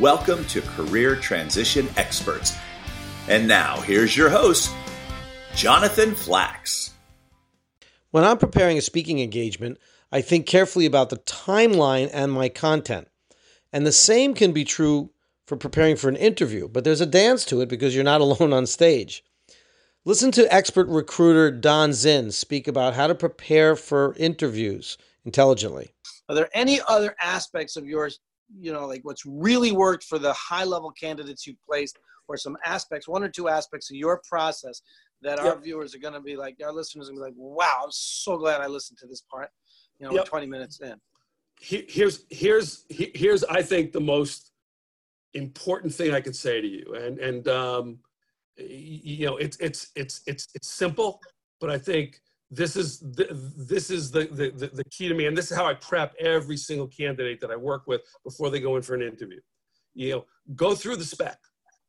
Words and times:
Welcome 0.00 0.46
to 0.46 0.62
Career 0.62 1.14
Transition 1.14 1.90
Experts. 1.98 2.56
And 3.28 3.46
now, 3.46 3.82
here's 3.82 4.16
your 4.16 4.30
host, 4.30 4.70
Jonathan 5.54 6.14
Flax. 6.14 6.94
When 8.10 8.24
I'm 8.24 8.38
preparing 8.38 8.78
a 8.78 8.80
speaking 8.80 9.20
engagement, 9.20 9.76
I 10.10 10.22
think 10.22 10.46
carefully 10.46 10.86
about 10.86 11.10
the 11.10 11.18
timeline 11.18 12.08
and 12.14 12.32
my 12.32 12.48
content. 12.48 13.08
And 13.74 13.86
the 13.86 13.92
same 13.92 14.32
can 14.32 14.52
be 14.52 14.64
true 14.64 15.10
for 15.46 15.58
preparing 15.58 15.96
for 15.96 16.08
an 16.08 16.16
interview, 16.16 16.66
but 16.66 16.84
there's 16.84 17.02
a 17.02 17.06
dance 17.06 17.44
to 17.44 17.60
it 17.60 17.68
because 17.68 17.94
you're 17.94 18.04
not 18.04 18.20
alone 18.22 18.54
on 18.54 18.66
stage. 18.66 19.22
Listen 20.06 20.32
to 20.32 20.50
expert 20.52 20.88
recruiter 20.88 21.50
Don 21.50 21.92
Zinn 21.92 22.30
speak 22.30 22.66
about 22.66 22.94
how 22.94 23.06
to 23.06 23.14
prepare 23.14 23.76
for 23.76 24.14
interviews 24.16 24.96
intelligently. 25.26 25.92
Are 26.30 26.34
there 26.34 26.48
any 26.54 26.80
other 26.88 27.14
aspects 27.22 27.76
of 27.76 27.86
yours, 27.86 28.20
you 28.60 28.72
know, 28.72 28.86
like 28.86 29.00
what's 29.04 29.24
really 29.26 29.72
worked 29.72 30.04
for 30.04 30.18
the 30.18 30.32
high 30.32 30.64
level 30.64 30.90
candidates 30.90 31.46
you 31.46 31.54
placed, 31.66 31.98
or 32.28 32.36
some 32.36 32.56
aspects, 32.64 33.08
one 33.08 33.22
or 33.22 33.28
two 33.28 33.48
aspects 33.48 33.90
of 33.90 33.96
your 33.96 34.20
process 34.28 34.82
that 35.22 35.38
yep. 35.38 35.46
our 35.46 35.60
viewers 35.60 35.94
are 35.94 35.98
going 35.98 36.14
to 36.14 36.20
be 36.20 36.36
like, 36.36 36.56
our 36.64 36.72
listeners 36.72 37.08
are 37.08 37.12
going 37.12 37.30
to 37.30 37.34
be 37.34 37.42
like, 37.42 37.56
wow, 37.58 37.82
I'm 37.84 37.90
so 37.90 38.36
glad 38.36 38.60
I 38.60 38.66
listened 38.66 38.98
to 38.98 39.06
this 39.06 39.22
part, 39.30 39.48
you 39.98 40.06
know, 40.06 40.14
yep. 40.14 40.26
20 40.26 40.46
minutes 40.46 40.80
in. 40.80 40.94
Here's, 41.60 42.24
here's, 42.30 42.84
here's, 42.90 43.44
I 43.44 43.62
think 43.62 43.92
the 43.92 44.00
most 44.00 44.52
important 45.34 45.94
thing 45.94 46.12
I 46.12 46.20
could 46.20 46.36
say 46.36 46.60
to 46.60 46.66
you. 46.66 46.94
And, 46.94 47.18
and, 47.18 47.48
um, 47.48 47.98
you 48.56 49.26
know, 49.26 49.36
it's, 49.36 49.56
it's, 49.58 49.90
it's, 49.94 50.20
it's, 50.26 50.48
it's 50.54 50.68
simple, 50.68 51.20
but 51.60 51.70
I 51.70 51.78
think 51.78 52.20
this 52.54 52.76
is 52.76 53.00
the, 53.00 53.28
this 53.56 53.90
is 53.90 54.10
the, 54.10 54.26
the, 54.26 54.68
the 54.68 54.84
key 54.84 55.08
to 55.08 55.14
me. 55.14 55.26
And 55.26 55.36
this 55.36 55.50
is 55.50 55.56
how 55.56 55.66
I 55.66 55.74
prep 55.74 56.14
every 56.18 56.56
single 56.56 56.86
candidate 56.86 57.40
that 57.40 57.50
I 57.50 57.56
work 57.56 57.86
with 57.86 58.02
before 58.24 58.50
they 58.50 58.60
go 58.60 58.76
in 58.76 58.82
for 58.82 58.94
an 58.94 59.02
interview. 59.02 59.40
You 59.94 60.10
know, 60.10 60.24
go 60.54 60.74
through 60.74 60.96
the 60.96 61.04
spec, 61.04 61.38